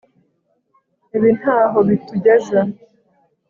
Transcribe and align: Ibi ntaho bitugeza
Ibi 1.15 1.29
ntaho 1.39 1.79
bitugeza 1.87 2.59